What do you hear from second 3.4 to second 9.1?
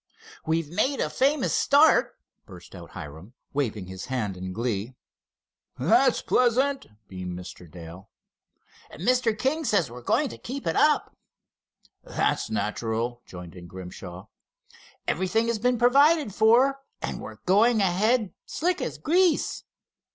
waving his hand in glee. "That's pleasant," beamed Mr. Dale. "And